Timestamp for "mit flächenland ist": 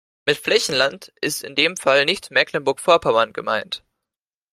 0.25-1.43